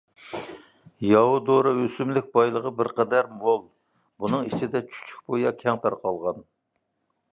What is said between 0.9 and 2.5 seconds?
ياۋا دورا ئۆسۈملۈك